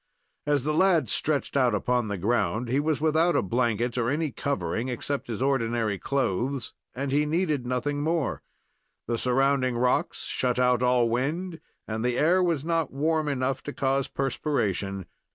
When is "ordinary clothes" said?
5.43-6.73